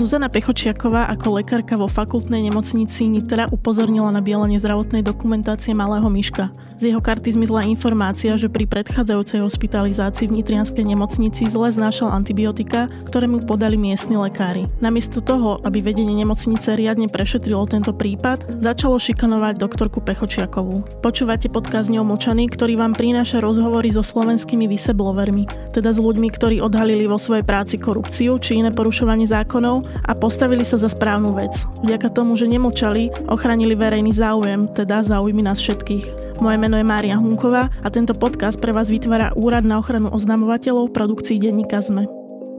[0.00, 6.48] Zuzana Pechočiaková ako lekárka vo fakultnej nemocnici Nitra upozornila na bielenie zdravotnej dokumentácie malého myška.
[6.80, 12.88] Z jeho karty zmizla informácia, že pri predchádzajúcej hospitalizácii v Nitrianskej nemocnici zle znášal antibiotika,
[13.04, 14.64] ktoré mu podali miestni lekári.
[14.80, 21.04] Namiesto toho, aby vedenie nemocnice riadne prešetrilo tento prípad, začalo šikanovať doktorku Pechočiakovú.
[21.04, 27.04] Počúvate podcast Neomlčaný, ktorý vám prináša rozhovory so slovenskými whistleblowermi, teda s ľuďmi, ktorí odhalili
[27.04, 31.52] vo svojej práci korupciu či iné porušovanie zákonov a postavili sa za správnu vec.
[31.84, 36.29] Vďaka tomu, že nemlčali, ochránili verejný záujem, teda záujmy nás všetkých.
[36.40, 40.88] Moje meno je Mária Hunková a tento podcast pre vás vytvára Úrad na ochranu oznamovateľov
[40.88, 42.08] produkcií denníka ZME.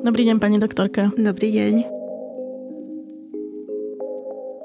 [0.06, 1.10] Dobrý deň, pani doktorka.
[1.18, 2.02] Dobrý deň.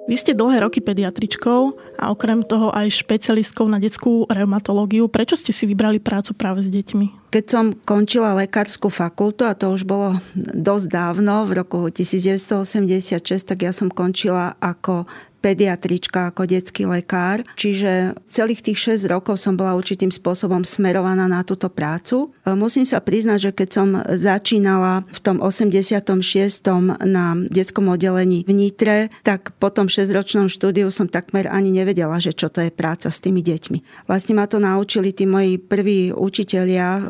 [0.06, 1.60] Vy ste dlhé roky pediatričkou
[1.98, 5.10] a okrem toho aj špecialistkou na detskú reumatológiu.
[5.10, 7.32] Prečo ste si vybrali prácu práve s deťmi?
[7.34, 13.66] Keď som končila lekárskú fakultu, a to už bolo dosť dávno, v roku 1986, tak
[13.66, 15.10] ja som končila ako
[15.46, 17.46] pediatrička ako detský lekár.
[17.54, 22.34] Čiže celých tých 6 rokov som bola určitým spôsobom smerovaná na túto prácu.
[22.42, 26.02] E, musím sa priznať, že keď som začínala v tom 86.
[27.06, 32.34] na detskom oddelení v Nitre, tak po tom 6-ročnom štúdiu som takmer ani nevedela, že
[32.34, 34.10] čo to je práca s tými deťmi.
[34.10, 37.02] Vlastne ma to naučili tí moji prví učitelia e,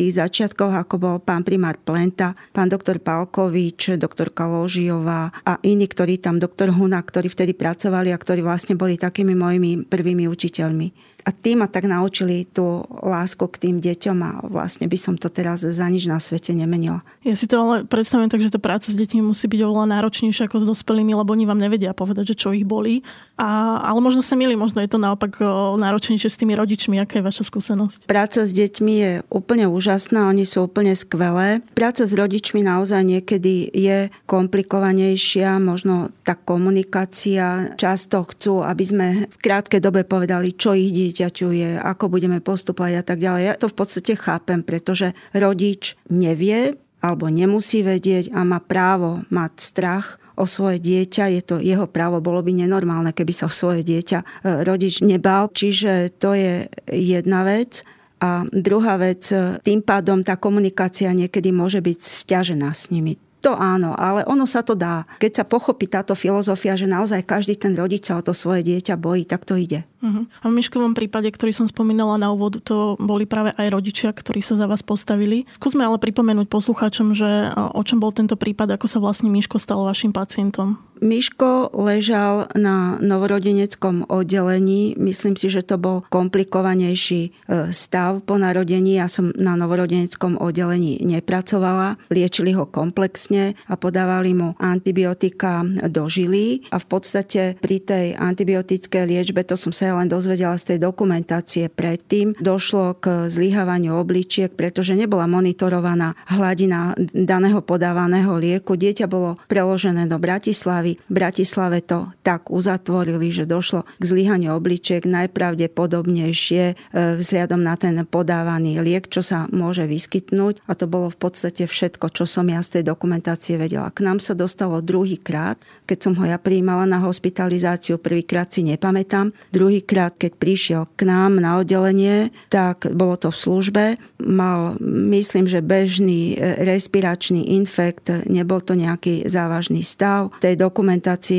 [0.00, 6.16] tých začiatkoch, ako bol pán primár Plenta, pán doktor Palkovič, doktorka Ložiová a iní, ktorí
[6.16, 11.30] tam, doktor Huna, ktorí vtedy pracovali a ktorí vlastne boli takými mojimi prvými učiteľmi a
[11.30, 15.62] tí ma tak naučili tú lásku k tým deťom a vlastne by som to teraz
[15.62, 17.04] za nič na svete nemenila.
[17.24, 20.48] Ja si to ale predstavujem tak, že tá práca s deťmi musí byť oveľa náročnejšia
[20.48, 23.04] ako s dospelými, lebo oni vám nevedia povedať, že čo ich bolí.
[23.40, 25.40] A, ale možno sa milí, možno je to naopak
[25.76, 27.00] náročnejšie s tými rodičmi.
[27.00, 28.08] Aká je vaša skúsenosť?
[28.08, 31.64] Práca s deťmi je úplne úžasná, oni sú úplne skvelé.
[31.72, 37.72] Práca s rodičmi naozaj niekedy je komplikovanejšia, možno tá komunikácia.
[37.76, 42.92] Často chcú, aby sme v krátkej dobe povedali, čo ich dieťaťu je, ako budeme postupovať
[42.96, 43.42] a tak ďalej.
[43.44, 49.52] Ja to v podstate chápem, pretože rodič nevie alebo nemusí vedieť a má právo mať
[49.60, 53.84] strach o svoje dieťa, je to jeho právo, bolo by nenormálne, keby sa o svoje
[53.84, 54.26] dieťa e,
[54.64, 55.52] rodič nebal.
[55.52, 57.84] Čiže to je jedna vec.
[58.20, 63.20] A druhá vec, e, tým pádom tá komunikácia niekedy môže byť stiažená s nimi.
[63.40, 65.08] To áno, ale ono sa to dá.
[65.16, 69.00] Keď sa pochopí táto filozofia, že naozaj každý ten rodič sa o to svoje dieťa
[69.00, 69.88] bojí, tak to ide.
[70.04, 70.28] Uh-huh.
[70.28, 74.44] A v Miškovom prípade, ktorý som spomínala na úvod, to boli práve aj rodičia, ktorí
[74.44, 75.48] sa za vás postavili.
[75.48, 79.84] Skúsme ale pripomenúť poslucháčom, že o čom bol tento prípad, ako sa vlastne Miško stal
[79.88, 80.76] vašim pacientom.
[81.00, 84.92] Miško ležal na novorodeneckom oddelení.
[85.00, 87.30] Myslím si, že to bol komplikovanejší e,
[87.72, 89.00] stav po narodení.
[89.00, 91.96] Ja som na novorodeneckom oddelení nepracovala.
[92.12, 96.68] Liečili ho komplexne a podávali mu antibiotika do žily.
[96.68, 101.72] A v podstate pri tej antibiotickej liečbe, to som sa len dozvedela z tej dokumentácie
[101.72, 108.76] predtým, došlo k zlyhávaniu obličiek, pretože nebola monitorovaná hladina daného podávaného lieku.
[108.76, 110.89] Dieťa bolo preložené do Bratislavy.
[110.96, 116.74] V Bratislave to tak uzatvorili, že došlo k zlyhaniu obličiek najpravdepodobnejšie e,
[117.20, 120.64] vzhľadom na ten podávaný liek, čo sa môže vyskytnúť.
[120.70, 123.92] A to bolo v podstate všetko, čo som ja z tej dokumentácie vedela.
[123.92, 129.34] K nám sa dostalo druhýkrát, keď som ho ja prijímala na hospitalizáciu, prvýkrát si nepamätám.
[129.50, 133.84] Druhý prvýkrát, keď prišiel k nám na oddelenie, tak bolo to v službe.
[134.20, 140.30] Mal, myslím, že bežný e, respiračný infekt, nebol to nejaký závažný stav.
[140.36, 140.78] V tej dokumentácii,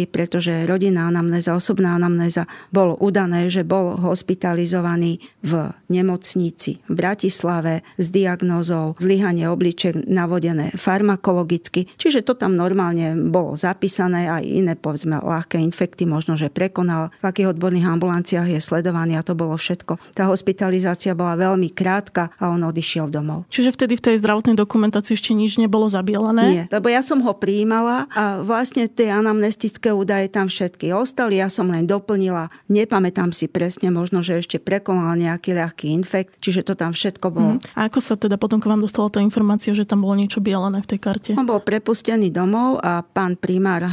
[0.09, 8.07] pretože rodinná anamnéza, osobná anamnéza, bolo udané, že bol hospitalizovaný v nemocnici v Bratislave s
[8.13, 11.89] diagnózou zlyhanie obličiek navodené farmakologicky.
[11.97, 17.09] Čiže to tam normálne bolo zapísané, aj iné, povedzme, ľahké infekty možno, že prekonal.
[17.19, 19.97] V akých odborných ambulanciách je sledovaný a to bolo všetko.
[20.15, 23.49] Tá hospitalizácia bola veľmi krátka a on odišiel domov.
[23.49, 26.43] Čiže vtedy v tej zdravotnej dokumentácii ešte nič nebolo zabielené?
[26.47, 31.47] Nie, lebo ja som ho prijímala a vlastne tie anamnestické údaje tam všetky ostali, ja
[31.47, 36.75] som len doplnila, nepamätám si presne, možno, že ešte prekonal nejaký ľahký infekt, čiže to
[36.75, 37.51] tam všetko bolo.
[37.55, 37.63] Hmm.
[37.79, 40.83] A ako sa teda potom k vám dostala tá informácia, že tam bolo niečo bielené
[40.83, 41.31] v tej karte?
[41.39, 43.91] On bol prepustený domov a pán primár eh,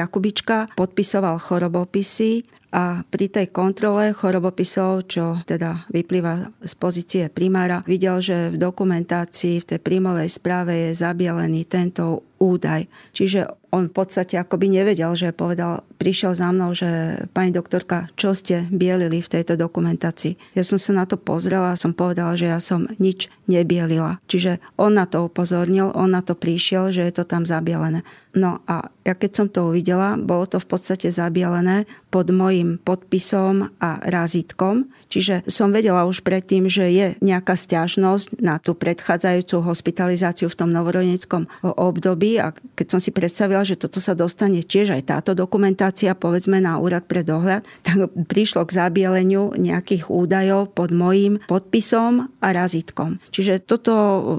[0.00, 8.20] Jakubička podpisoval chorobopisy a pri tej kontrole chorobopisov, čo teda vyplýva z pozície primára, videl,
[8.20, 12.86] že v dokumentácii v tej príjmovej správe je zabielený tento údaj.
[13.16, 18.32] Čiže on v podstate akoby nevedel, že povedal, prišiel za mnou, že pani doktorka, čo
[18.32, 20.56] ste bielili v tejto dokumentácii.
[20.56, 24.22] Ja som sa na to pozrela a som povedala, že ja som nič nebielila.
[24.30, 28.06] Čiže on na to upozornil, on na to prišiel, že je to tam zabielené.
[28.36, 33.72] No a ja keď som to uvidela, bolo to v podstate zabielené pod mojim podpisom
[33.80, 34.88] a razítkom.
[35.08, 40.68] Čiže som vedela už predtým, že je nejaká stiažnosť na tú predchádzajúcu hospitalizáciu v tom
[40.72, 46.12] novorodeckom období a keď som si predstavila, že toto sa dostane tiež aj táto dokumentácia,
[46.12, 52.48] povedzme na úrad pre dohľad, tak prišlo k zabieleniu nejakých údajov pod mojim podpisom a
[52.52, 53.20] razítkom.
[53.32, 53.92] Čiže toto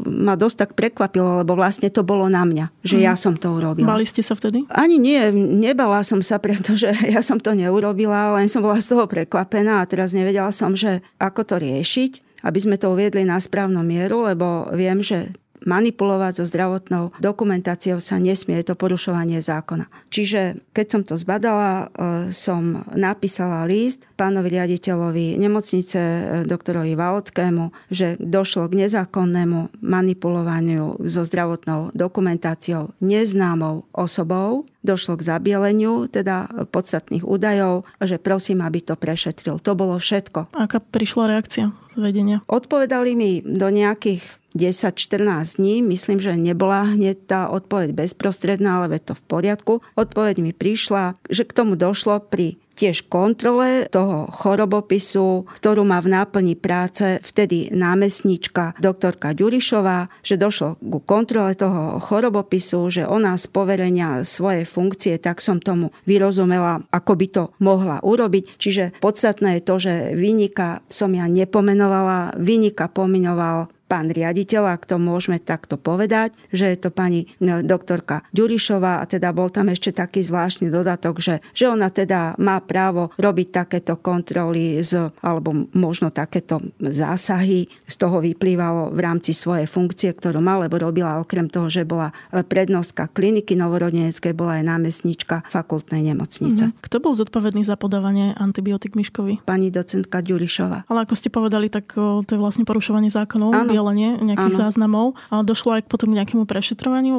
[0.06, 3.04] ma dosť tak prekvapilo, lebo vlastne to bolo na mňa, že mm.
[3.10, 3.79] ja som to urobila.
[3.86, 4.66] Bali ste sa vtedy?
[4.72, 9.06] Ani nie, nebala som sa, pretože ja som to neurobila, len som bola z toho
[9.06, 13.84] prekvapená a teraz nevedela som, že ako to riešiť, aby sme to uviedli na správnu
[13.84, 15.36] mieru, lebo viem, že
[15.66, 19.88] manipulovať so zdravotnou dokumentáciou sa nesmie, je to porušovanie zákona.
[20.12, 27.72] Čiže keď som to zbadala, e, som napísala list pánovi riaditeľovi nemocnice e, doktorovi Valockému,
[27.92, 37.24] že došlo k nezákonnému manipulovaniu so zdravotnou dokumentáciou neznámou osobou, došlo k zabieleniu teda podstatných
[37.24, 39.60] údajov, že prosím, aby to prešetril.
[39.64, 40.56] To bolo všetko.
[40.56, 42.42] Aká prišla reakcia vedenia?
[42.48, 44.24] Odpovedali mi do nejakých
[44.58, 45.86] 10-14 dní.
[45.86, 49.74] Myslím, že nebola hneď tá odpoveď bezprostredná, ale to v poriadku.
[49.94, 56.16] Odpoveď mi prišla, že k tomu došlo pri tiež kontrole toho chorobopisu, ktorú má v
[56.16, 63.46] náplni práce vtedy námestnička doktorka Ďurišová, že došlo ku kontrole toho chorobopisu, že ona z
[63.52, 68.56] poverenia svojej funkcie, tak som tomu vyrozumela, ako by to mohla urobiť.
[68.56, 75.02] Čiže podstatné je to, že vynika som ja nepomenovala, vynika pomenoval pán riaditeľ, ak to
[75.02, 79.90] môžeme takto povedať, že je to pani no, doktorka Ďurišová a teda bol tam ešte
[79.90, 86.14] taký zvláštny dodatok, že, že ona teda má právo robiť takéto kontroly z, alebo možno
[86.14, 87.66] takéto zásahy.
[87.90, 92.14] Z toho vyplývalo v rámci svojej funkcie, ktorú má, lebo robila okrem toho, že bola
[92.30, 96.70] prednostka kliniky novorodeneckej, bola aj námestnička fakultnej nemocnice.
[96.70, 96.86] Mm-hmm.
[96.86, 99.42] Kto bol zodpovedný za podávanie antibiotik Miškovi?
[99.48, 100.86] Pani docentka Ďurišová.
[100.86, 103.56] Ale ako ste povedali, tak to je vlastne porušovanie zákonov.
[103.56, 104.62] Áno, oddielenie nejakých ano.
[104.68, 105.08] záznamov.
[105.32, 107.16] A došlo aj potom k nejakému prešetrovaniu?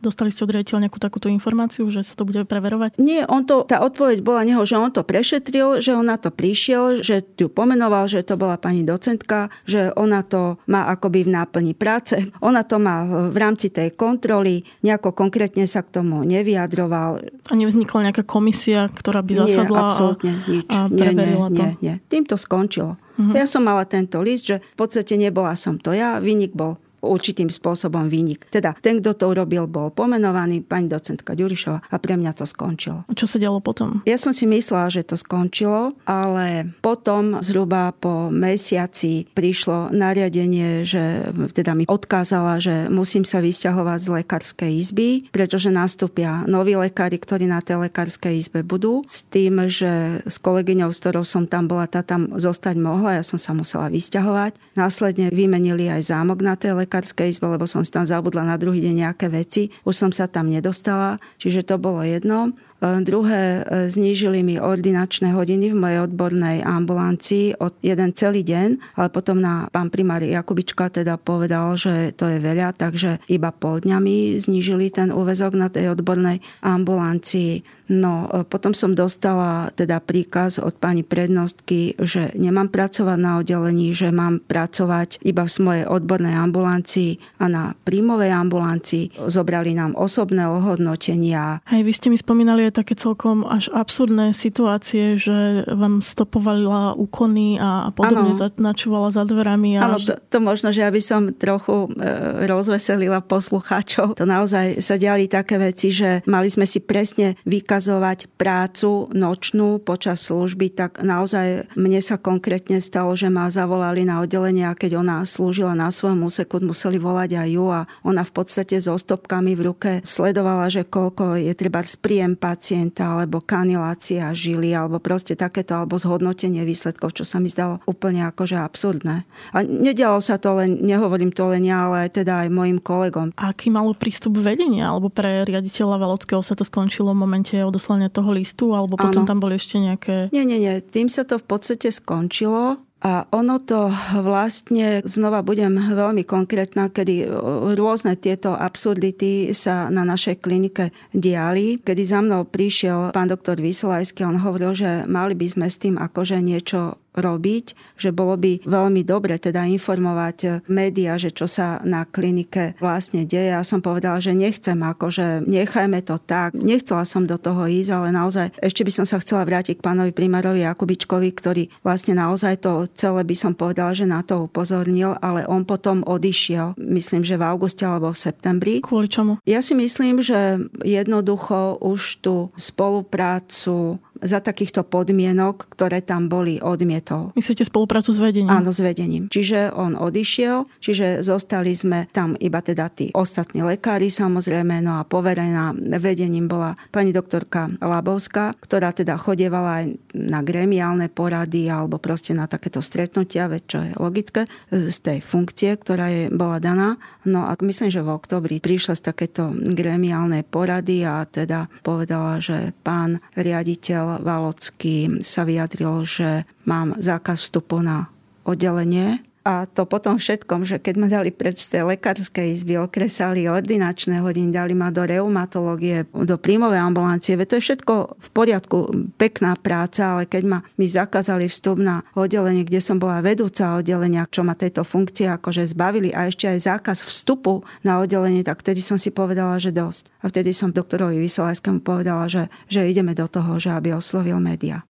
[0.00, 2.96] Dostali ste od riaditeľa nejakú takúto informáciu, že sa to bude preverovať?
[2.96, 6.32] Nie, on to, tá odpoveď bola neho, že on to prešetril, že on na to
[6.32, 11.34] prišiel, že ju pomenoval, že to bola pani docentka, že ona to má akoby v
[11.36, 12.16] náplni práce.
[12.42, 17.22] Ona to má v rámci tej kontroly, nejako konkrétne sa k tomu nevyjadroval.
[17.22, 20.68] A nevznikla nejaká komisia, ktorá by zasadla nie, absolútne, nič.
[20.70, 21.34] a nie, nie?
[21.52, 21.94] Nie, nie.
[22.10, 22.98] Tým to skončilo.
[23.22, 23.38] Uh-huh.
[23.38, 27.50] Ja som mala tento list, že v podstate nebola som to ja, vynik bol určitým
[27.50, 28.46] spôsobom výnik.
[28.48, 33.02] Teda ten, kto to urobil, bol pomenovaný pani docentka Ďurišova a pre mňa to skončilo.
[33.10, 34.06] A čo sa dialo potom?
[34.06, 41.26] Ja som si myslela, že to skončilo, ale potom zhruba po mesiaci prišlo nariadenie, že
[41.52, 47.50] teda mi odkázala, že musím sa vysťahovať z lekárskej izby, pretože nastúpia noví lekári, ktorí
[47.50, 51.90] na tej lekárskej izbe budú, s tým, že s kolegyňou, s ktorou som tam bola,
[51.90, 54.78] tá tam zostať mohla, ja som sa musela vysťahovať.
[54.78, 58.60] Následne vymenili aj zámok na tej lekárskej lekárskej izbe, lebo som si tam zabudla na
[58.60, 59.72] druhý deň nejaké veci.
[59.88, 62.52] Už som sa tam nedostala, čiže to bolo jedno.
[62.82, 69.06] Druhé, e, znížili mi ordinačné hodiny v mojej odbornej ambulancii od jeden celý deň, ale
[69.06, 73.96] potom na pán primár Jakubička teda povedal, že to je veľa, takže iba pol dňa
[74.02, 77.62] mi znížili ten úvezok na tej odbornej ambulancii.
[77.92, 83.94] No, e, potom som dostala teda príkaz od pani prednostky, že nemám pracovať na oddelení,
[83.94, 89.04] že mám pracovať iba v mojej odbornej ambulancii a na príjmovej ambulancii.
[89.30, 91.62] Zobrali nám osobné ohodnotenia.
[91.70, 97.94] Hej, vy ste mi spomínali také celkom až absurdné situácie, že vám stopovala úkony a
[97.94, 98.48] podobne ano.
[98.58, 99.78] načúvala za dverami.
[99.78, 102.10] Áno, to, to možno, že aby som trochu e,
[102.48, 104.18] rozveselila poslucháčov.
[104.18, 110.24] To naozaj sa diali také veci, že mali sme si presne vykazovať prácu nočnú počas
[110.26, 115.22] služby, tak naozaj mne sa konkrétne stalo, že ma zavolali na oddelenie a keď ona
[115.28, 119.62] slúžila na svojom úseku, museli volať aj ju a ona v podstate so stopkami v
[119.68, 125.98] ruke sledovala, že koľko je treba príjem pacienta, alebo kanilácia žily, alebo proste takéto, alebo
[125.98, 129.26] zhodnotenie výsledkov, čo sa mi zdalo úplne akože absurdné.
[129.50, 133.34] A nedialo sa to len, nehovorím to len ja, ale aj teda aj mojim kolegom.
[133.34, 138.30] Aký malo prístup vedenia, alebo pre riaditeľa Valockého sa to skončilo v momente odoslania toho
[138.30, 139.30] listu, alebo potom ano.
[139.34, 140.30] tam boli ešte nejaké...
[140.30, 140.78] Nie, nie, nie.
[140.78, 142.78] Tým sa to v podstate skončilo.
[143.02, 143.90] A ono to
[144.22, 147.26] vlastne, znova budem veľmi konkrétna, kedy
[147.74, 151.82] rôzne tieto absurdity sa na našej klinike diali.
[151.82, 155.98] Kedy za mnou prišiel pán doktor Vysolajský, on hovoril, že mali by sme s tým
[155.98, 162.08] akože niečo robiť, že bolo by veľmi dobre teda informovať média, že čo sa na
[162.08, 163.52] klinike vlastne deje.
[163.52, 166.56] Ja som povedala, že nechcem, akože nechajme to tak.
[166.56, 170.12] Nechcela som do toho ísť, ale naozaj ešte by som sa chcela vrátiť k pánovi
[170.12, 175.44] primárovi Jakubičkovi, ktorý vlastne naozaj to celé by som povedala, že na to upozornil, ale
[175.46, 178.74] on potom odišiel, myslím, že v auguste alebo v septembri.
[178.80, 179.38] Kvôli čomu?
[179.44, 187.34] Ja si myslím, že jednoducho už tú spoluprácu za takýchto podmienok, ktoré tam boli, odmietol.
[187.34, 188.50] Myslíte spoluprácu s vedením?
[188.54, 189.26] Áno, s vedením.
[189.28, 195.06] Čiže on odišiel, čiže zostali sme tam iba teda tí ostatní lekári samozrejme, no a
[195.06, 202.32] poverená vedením bola pani doktorka Labovská, ktorá teda chodievala aj na gremiálne porady alebo proste
[202.32, 207.00] na takéto stretnutia, veď čo je logické, z tej funkcie, ktorá jej bola daná.
[207.26, 212.74] No a myslím, že v oktobri prišla z takéto gremiálne porady a teda povedala, že
[212.82, 218.12] pán riaditeľ Valocký sa vyjadril, že mám zákaz vstupu na
[218.44, 223.50] oddelenie a to potom všetkom, že keď ma dali pred z tej lekárskej izby, okresali
[223.50, 228.78] ordinačné hodiny, dali ma do reumatológie, do príjmovej ambulancie, to je všetko v poriadku,
[229.18, 234.30] pekná práca, ale keď ma mi zakázali vstup na oddelenie, kde som bola vedúca oddelenia,
[234.30, 238.78] čo ma tejto funkcie akože zbavili a ešte aj zákaz vstupu na oddelenie, tak vtedy
[238.78, 240.06] som si povedala, že dosť.
[240.22, 244.86] A vtedy som doktorovi Vysolajskému povedala, že, že ideme do toho, že aby oslovil média.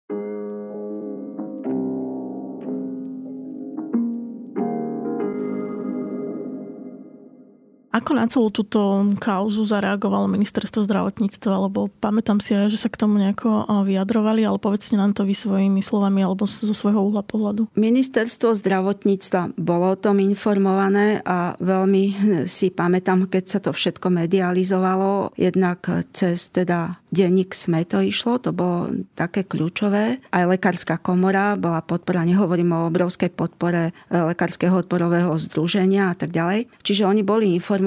[7.91, 11.67] Ako na celú túto kauzu zareagovalo ministerstvo zdravotníctva?
[11.67, 15.35] Lebo pamätám si aj, že sa k tomu nejako vyjadrovali, ale povedzte nám to vy
[15.35, 17.67] svojimi slovami alebo zo svojho uhla pohľadu.
[17.75, 22.03] Ministerstvo zdravotníctva bolo o tom informované a veľmi
[22.47, 25.83] si pamätám, keď sa to všetko medializovalo, jednak
[26.15, 30.23] cez teda denník SME to išlo, to bolo také kľúčové.
[30.31, 36.31] Aj lekárska komora bola podpora, nehovorím o obrovskej podpore e, Lekárskeho odporového združenia a tak
[36.31, 36.71] ďalej.
[36.79, 37.80] Čiže oni boli informovaní.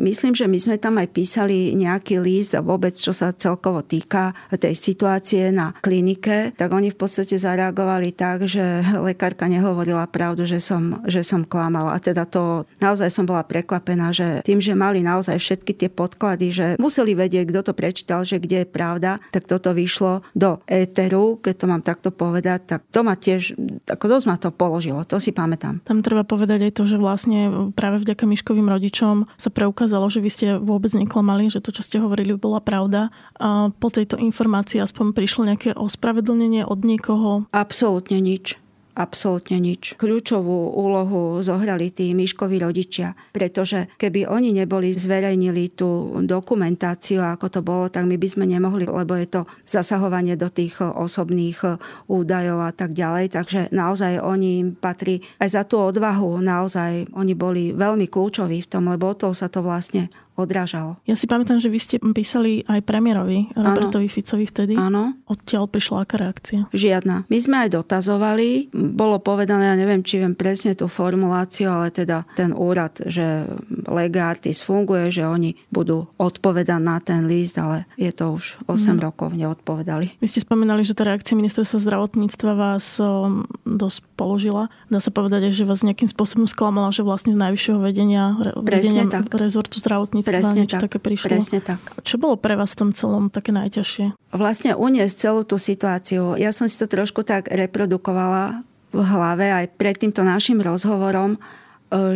[0.00, 4.32] Myslím, že my sme tam aj písali nejaký list a vôbec, čo sa celkovo týka
[4.50, 10.58] tej situácie na klinike, tak oni v podstate zareagovali tak, že lekárka nehovorila pravdu, že
[10.58, 11.94] som, že som klamala.
[11.94, 16.46] A teda to naozaj som bola prekvapená, že tým, že mali naozaj všetky tie podklady,
[16.50, 21.36] že museli vedieť, kto to prečítal, že kde je pravda, tak toto vyšlo do éteru,
[21.42, 23.54] keď to mám takto povedať, tak to ma tiež,
[23.90, 25.84] ako dosť ma to položilo, to si pamätám.
[25.84, 30.30] Tam treba povedať aj to, že vlastne práve vďaka Miškovým rodičom sa preukázalo, že vy
[30.30, 33.12] ste vôbec neklamali, že to, čo ste hovorili, bola pravda.
[33.38, 37.46] A po tejto informácii aspoň prišlo nejaké ospravedlnenie od niekoho?
[37.52, 38.63] Absolútne nič
[38.94, 39.98] absolútne nič.
[39.98, 47.60] Kľúčovú úlohu zohrali tí Miškovi rodičia, pretože keby oni neboli zverejnili tú dokumentáciu, ako to
[47.60, 52.72] bolo, tak my by sme nemohli, lebo je to zasahovanie do tých osobných údajov a
[52.72, 53.34] tak ďalej.
[53.34, 58.70] Takže naozaj oni im patrí aj za tú odvahu, naozaj oni boli veľmi kľúčoví v
[58.70, 60.98] tom, lebo o to sa to vlastne odrážalo.
[61.06, 64.14] Ja si pamätám, že vy ste písali aj premiérovi Robertovi ano.
[64.14, 64.74] Ficovi vtedy.
[64.74, 65.14] Áno.
[65.30, 66.60] Odtiaľ prišla aká reakcia?
[66.74, 67.30] Žiadna.
[67.30, 68.74] My sme aj dotazovali.
[68.74, 73.46] Bolo povedané, ja neviem, či viem presne tú formuláciu, ale teda ten úrad, že
[73.86, 78.90] Lega Artis funguje, že oni budú odpovedať na ten list, ale je to už 8
[78.94, 78.98] mm.
[79.00, 80.18] rokov neodpovedali.
[80.18, 84.66] Vy ste spomenali, že tá reakcia ministerstva zdravotníctva vás um, dosť položila.
[84.90, 89.78] Dá sa povedať, že vás nejakým spôsobom sklamala, že vlastne z najvyššieho vedenia, vedenia rezortu
[89.78, 91.26] zdravotníctva presne niečo tak, také prišlo.
[91.28, 91.80] Presne tak.
[92.00, 94.16] Čo bolo pre vás v tom celom také najťažšie?
[94.32, 96.40] Vlastne uniesť celú tú situáciu.
[96.40, 98.64] Ja som si to trošku tak reprodukovala
[98.94, 101.38] v hlave aj pred týmto našim rozhovorom, e,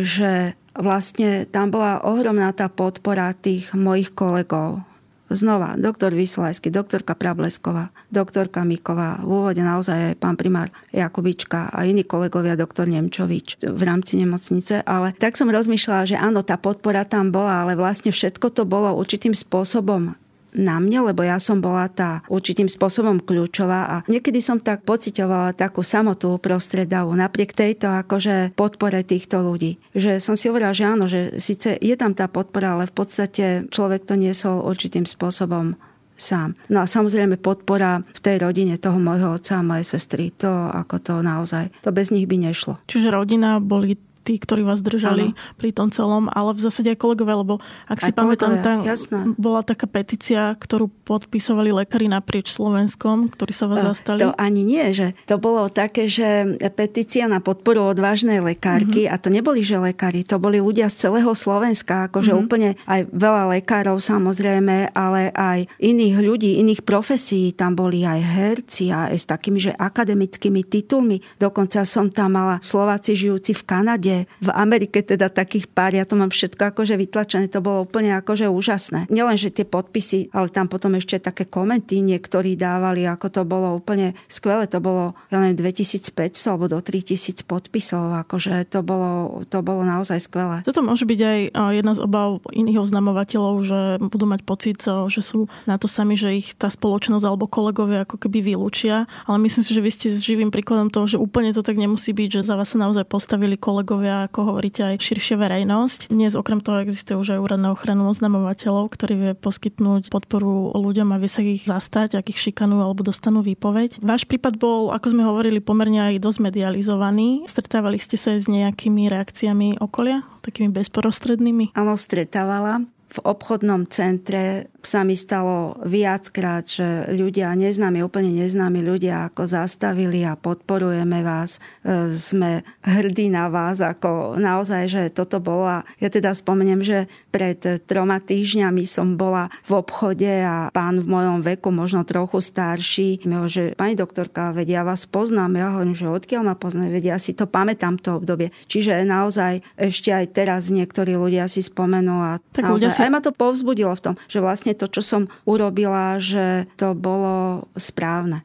[0.03, 4.81] že vlastne tam bola ohromná tá podpora tých mojich kolegov,
[5.29, 11.85] Znova, doktor Vyslajský, doktorka Prablesková, doktorka Miková, v úvode naozaj aj pán primár Jakubička a
[11.85, 14.81] iní kolegovia, doktor Nemčovič v rámci nemocnice.
[14.89, 18.89] Ale tak som rozmýšľala, že áno, tá podpora tam bola, ale vlastne všetko to bolo
[18.97, 20.17] určitým spôsobom
[20.53, 25.53] na mne, lebo ja som bola tá určitým spôsobom kľúčová a niekedy som tak pocitovala
[25.53, 29.77] takú samotu prostred napriek tejto akože podpore týchto ľudí.
[29.93, 33.45] Že som si hovorila, že áno, že síce je tam tá podpora, ale v podstate
[33.69, 35.77] človek to niesol určitým spôsobom
[36.19, 36.53] sám.
[36.67, 40.99] No a samozrejme podpora v tej rodine toho môjho otca a mojej sestry, to ako
[40.99, 42.77] to naozaj, to bez nich by nešlo.
[42.85, 45.57] Čiže rodina boli tí, ktorí vás držali ano.
[45.57, 49.33] pri tom celom, ale v zásade aj kolegovia, lebo ak aj si pamätám, tam jasné.
[49.39, 54.21] bola taká petícia, ktorú podpisovali lekári naprieč Slovenskom, ktorí sa vás zastali.
[54.21, 59.15] To ani nie, že to bolo také, že petícia na podporu odvážnej lekárky, uh-huh.
[59.17, 62.43] a to neboli že lekári, to boli ľudia z celého Slovenska, akože uh-huh.
[62.45, 68.91] úplne aj veľa lekárov samozrejme, ale aj iných ľudí, iných profesí, tam boli aj herci
[68.93, 71.21] a aj s takými, že akademickými titulmi.
[71.39, 76.15] Dokonca som tam mala Slováci žijúci v Kanade, v Amerike teda takých pár, ja to
[76.15, 79.09] mám všetko akože vytlačené, to bolo úplne akože úžasné.
[79.11, 83.75] Nielen, že tie podpisy, ale tam potom ešte také komenty niektorí dávali, ako to bolo
[83.75, 84.65] úplne skvelé.
[84.71, 86.15] To bolo, ja neviem, 2500
[86.49, 90.63] alebo do 3000 podpisov, akože to bolo, to bolo naozaj skvelé.
[90.63, 91.39] Toto môže byť aj
[91.75, 94.79] jedna z obav iných oznamovateľov, že budú mať pocit,
[95.11, 99.03] že sú na to sami, že ich tá spoločnosť alebo kolegovia ako keby vylúčia.
[99.27, 102.39] Ale myslím si, že vy ste živým príkladom toho, že úplne to tak nemusí byť,
[102.39, 105.99] že za vás sa naozaj postavili kolegovia kolegovia, ako hovoríte, aj širšia verejnosť.
[106.07, 111.11] Dnes okrem toho existuje už aj úrad na ochranu oznamovateľov, ktorý vie poskytnúť podporu ľuďom
[111.11, 113.99] a vie sa ich zastať, ak ich šikanujú alebo dostanú výpoveď.
[113.99, 117.43] Váš prípad bol, ako sme hovorili, pomerne aj dosť medializovaný.
[117.43, 120.23] Stretávali ste sa s nejakými reakciami okolia?
[120.47, 121.75] Takými bezprostrednými?
[121.75, 129.27] Áno, stretávala v obchodnom centre sa mi stalo viackrát, že ľudia neznámi, úplne neznámi ľudia
[129.27, 135.67] ako zastavili a podporujeme vás, e, sme hrdí na vás, ako naozaj, že toto bolo.
[135.67, 141.07] A ja teda spomeniem, že pred troma týždňami som bola v obchode a pán v
[141.11, 143.19] mojom veku, možno trochu starší,
[143.51, 145.59] že pani doktorka, vedia, ja vás poznám.
[145.59, 148.53] Ja hovorím, že odkiaľ ma poznajú, vedia, ja si to pamätám to obdobie.
[148.69, 153.07] Čiže naozaj ešte aj teraz niektorí ľudia si spomenú a tak naozaj, si...
[153.07, 157.63] aj ma to povzbudilo v tom, že vlastne to, čo som urobila, že to bolo
[157.79, 158.43] správne.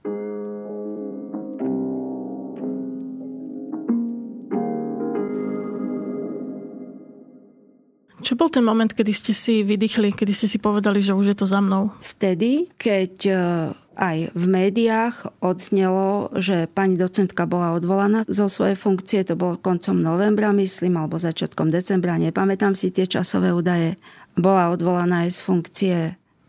[8.24, 11.36] Čo bol ten moment, kedy ste si vydýchli, kedy ste si povedali, že už je
[11.36, 11.92] to za mnou?
[12.00, 13.34] Vtedy, keď e,
[14.00, 20.00] aj v médiách odznelo, že pani docentka bola odvolaná zo svojej funkcie, to bolo koncom
[20.00, 24.00] novembra, myslím, alebo začiatkom decembra, nepamätám si tie časové údaje.
[24.34, 25.96] Bola odvolaná aj z funkcie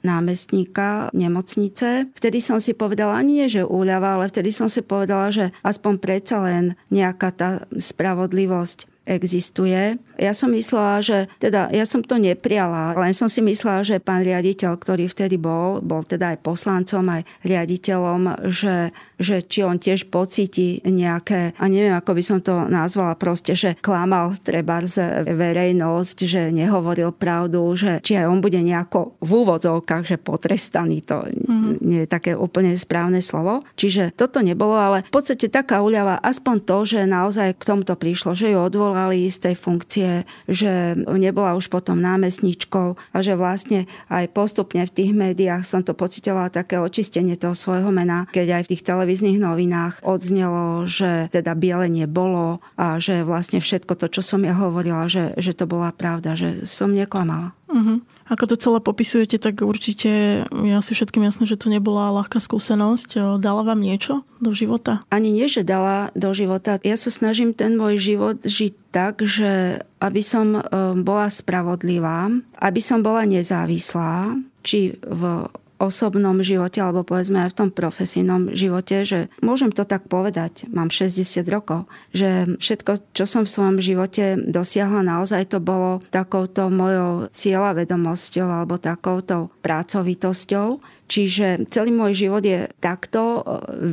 [0.05, 2.13] námestníka nemocnice.
[2.13, 5.93] Vtedy som si povedala, ani nie, že úľava, ale vtedy som si povedala, že aspoň
[5.97, 10.01] predsa len nejaká tá spravodlivosť existuje.
[10.17, 14.25] Ja som myslela, že teda ja som to nepriala, len som si myslela, že pán
[14.25, 18.89] riaditeľ, ktorý vtedy bol, bol teda aj poslancom, aj riaditeľom, že,
[19.21, 23.77] že či on tiež pocíti nejaké, a neviem, ako by som to nazvala, proste, že
[23.77, 24.81] klamal treba
[25.23, 31.21] verejnosť, že nehovoril pravdu, že či aj on bude nejako v úvodzovkách, že potrestaný, to
[31.29, 31.77] mm.
[31.85, 33.61] nie je také úplne správne slovo.
[33.77, 38.33] Čiže toto nebolo, ale v podstate taká úľava, aspoň to, že naozaj k tomuto prišlo,
[38.33, 40.09] že ju odvolal odvolali z tej funkcie,
[40.47, 45.91] že nebola už potom námestničkou a že vlastne aj postupne v tých médiách som to
[45.91, 51.59] pocitovala také očistenie toho svojho mena, keď aj v tých televíznych novinách odznelo, že teda
[51.59, 55.91] bielenie bolo a že vlastne všetko to, čo som ja hovorila, že, že to bola
[55.91, 57.51] pravda, že som neklamala.
[57.67, 57.99] Uh-huh.
[58.35, 63.39] Ako to celé popisujete, tak určite je asi všetkým jasné, že to nebola ľahká skúsenosť.
[63.39, 64.99] Dala vám niečo do života?
[65.07, 66.75] Ani nie, že dala do života.
[66.83, 70.61] Ja sa snažím ten môj život žiť tak, že aby som e,
[70.99, 72.27] bola spravodlivá,
[72.59, 74.35] aby som bola nezávislá,
[74.67, 80.07] či v osobnom živote, alebo povedzme aj v tom profesijnom živote, že môžem to tak
[80.07, 85.99] povedať, mám 60 rokov, že všetko, čo som v svojom živote dosiahla, naozaj to bolo
[86.09, 93.41] takouto mojou cieľavedomosťou alebo takouto pracovitosťou Čiže celý môj život je takto e,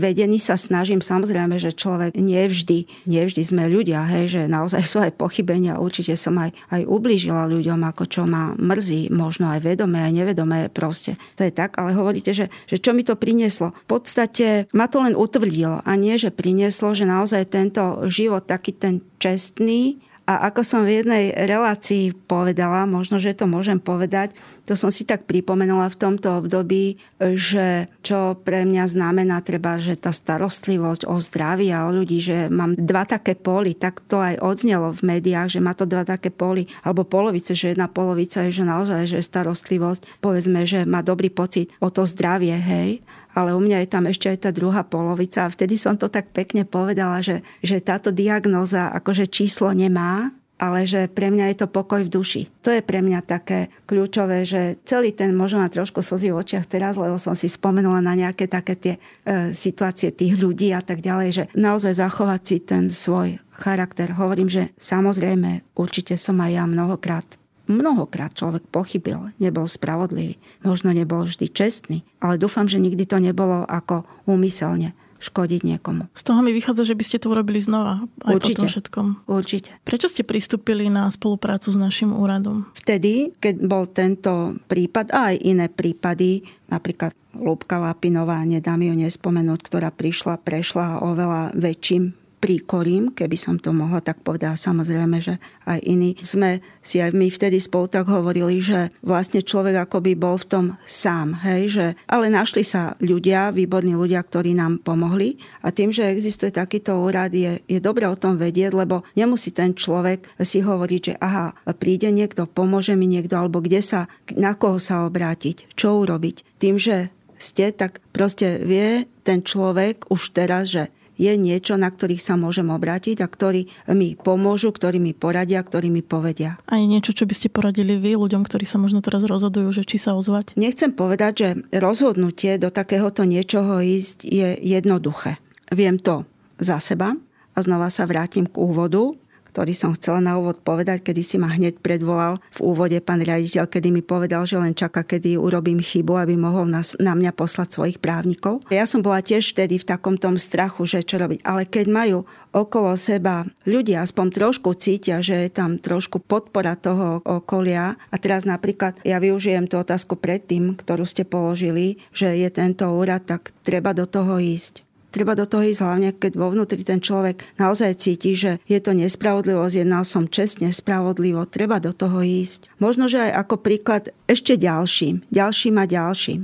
[0.01, 1.05] vedený, sa snažím.
[1.05, 5.77] Samozrejme, že človek nevždy, nevždy sme ľudia, hej, že naozaj sú aj pochybenia.
[5.77, 10.59] Určite som aj, aj ublížila ľuďom, ako čo ma mrzí, možno aj vedomé, aj nevedomé
[10.73, 11.21] proste.
[11.37, 13.77] To je tak, ale hovoríte, že, že čo mi to prinieslo.
[13.85, 18.73] V podstate ma to len utvrdilo a nie, že prinieslo, že naozaj tento život taký
[18.73, 20.01] ten čestný,
[20.33, 24.33] a ako som v jednej relácii povedala, možno, že to môžem povedať,
[24.65, 29.99] to som si tak pripomenula v tomto období, že čo pre mňa znamená treba, že
[29.99, 34.41] tá starostlivosť o zdravie a o ľudí, že mám dva také póly, tak to aj
[34.41, 38.55] odznelo v médiách, že má to dva také póly, alebo polovice, že jedna polovica je,
[38.55, 43.61] že naozaj, že starostlivosť, povedzme, že má dobrý pocit o to zdravie, hej, ale u
[43.61, 47.25] mňa je tam ešte aj tá druhá polovica a vtedy som to tak pekne povedala,
[47.25, 52.13] že, že táto diagnóza akože číslo nemá, ale že pre mňa je to pokoj v
[52.13, 52.43] duši.
[52.63, 56.71] To je pre mňa také kľúčové, že celý ten, môžem mať trošku slzy v očiach
[56.71, 61.03] teraz, lebo som si spomenula na nejaké také tie e, situácie tých ľudí a tak
[61.03, 64.15] ďalej, že naozaj zachovať si ten svoj charakter.
[64.15, 71.23] Hovorím, že samozrejme, určite som aj ja mnohokrát Mnohokrát človek pochybil, nebol spravodlivý, možno nebol
[71.23, 76.11] vždy čestný, ale dúfam, že nikdy to nebolo ako úmyselne škodiť niekomu.
[76.19, 78.03] Z toho mi vychádza, že by ste to urobili znova.
[78.27, 78.59] Aj Určite.
[78.59, 79.07] po tom všetkom.
[79.31, 79.71] Určite.
[79.87, 82.67] Prečo ste pristúpili na spoluprácu s našim úradom?
[82.75, 89.63] Vtedy, keď bol tento prípad a aj iné prípady, napríklad Lúbka Lapinová, nedám ju nespomenúť,
[89.63, 94.59] ktorá prišla, prešla oveľa väčším príkorím, keby som to mohla tak povedať.
[94.59, 99.87] Samozrejme, že aj iní sme si aj my vtedy spolu tak hovorili, že vlastne človek
[99.87, 101.39] akoby bol v tom sám.
[101.47, 101.63] Hej?
[101.71, 105.39] Že, ale našli sa ľudia, výborní ľudia, ktorí nám pomohli.
[105.63, 109.79] A tým, že existuje takýto úrad, je, je dobre o tom vedieť, lebo nemusí ten
[109.79, 114.83] človek si hovoriť, že aha, príde niekto, pomôže mi niekto, alebo kde sa, na koho
[114.83, 116.59] sa obrátiť, čo urobiť.
[116.59, 120.91] Tým, že ste, tak proste vie ten človek už teraz, že
[121.23, 125.87] je niečo, na ktorých sa môžem obrátiť a ktorí mi pomôžu, ktorí mi poradia, ktorí
[125.87, 126.59] mi povedia.
[126.67, 129.87] A je niečo, čo by ste poradili vy ľuďom, ktorí sa možno teraz rozhodujú, že
[129.87, 130.59] či sa ozvať?
[130.59, 135.39] Nechcem povedať, že rozhodnutie do takéhoto niečoho ísť je jednoduché.
[135.71, 136.27] Viem to
[136.59, 137.15] za seba
[137.55, 139.15] a znova sa vrátim k úvodu
[139.53, 143.69] ktorý som chcela na úvod povedať, kedy si ma hneď predvolal v úvode pán riaditeľ,
[143.69, 147.69] kedy mi povedal, že len čaká, kedy urobím chybu, aby mohol nás, na mňa poslať
[147.77, 148.65] svojich právnikov.
[148.73, 151.45] Ja som bola tiež vtedy v takom tom strachu, že čo robiť.
[151.45, 152.19] Ale keď majú
[152.53, 157.97] okolo seba ľudia aspoň trošku cítia, že je tam trošku podpora toho okolia.
[158.13, 163.25] A teraz napríklad ja využijem tú otázku predtým, ktorú ste položili, že je tento úrad,
[163.25, 167.45] tak treba do toho ísť treba do toho ísť hlavne, keď vo vnútri ten človek
[167.61, 172.73] naozaj cíti, že je to nespravodlivosť, jednal som čestne, spravodlivo, treba do toho ísť.
[172.81, 176.43] Možno, že aj ako príklad ešte ďalším, ďalším a ďalším.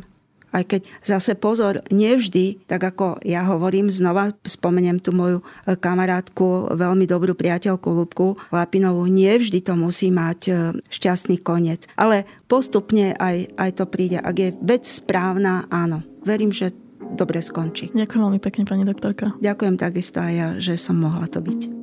[0.49, 6.73] Aj keď zase pozor, nevždy, tak ako ja hovorím, znova spomeniem tu moju e, kamarátku,
[6.73, 10.53] veľmi dobrú priateľku Lubku Lapinovú, nevždy to musí mať e,
[10.89, 11.85] šťastný koniec.
[12.01, 14.17] Ale postupne aj, aj to príde.
[14.25, 16.01] Ak je vec správna, áno.
[16.25, 16.73] Verím, že
[17.15, 17.95] dobre skončí.
[17.95, 19.33] Ďakujem veľmi pekne, pani doktorka.
[19.41, 21.79] Ďakujem takisto aj ja, že som mohla to byť.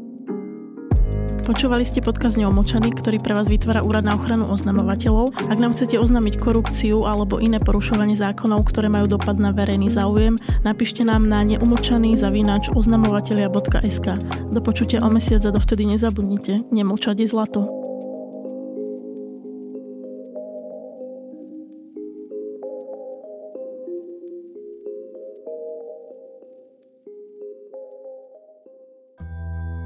[1.45, 5.29] Počúvali ste podkaz Neomočaný, ktorý pre vás vytvára Úrad na ochranu oznamovateľov.
[5.45, 10.41] Ak nám chcete oznámiť korupciu alebo iné porušovanie zákonov, ktoré majú dopad na verejný záujem,
[10.65, 14.07] napíšte nám na neumočaný zavinač oznamovatelia.sk.
[14.49, 17.84] Do počutia o mesiac a dovtedy nezabudnite, nemlčať je zlato.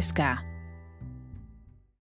[0.00, 0.55] Sk.